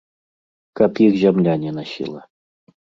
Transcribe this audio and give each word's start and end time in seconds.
Каб 0.79 0.91
іх 1.09 1.13
зямля 1.27 1.53
не 1.67 1.71
насіла! 1.79 2.21